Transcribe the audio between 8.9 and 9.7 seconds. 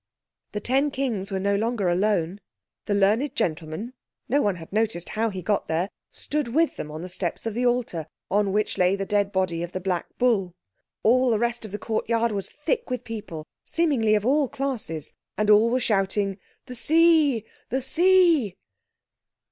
the dead body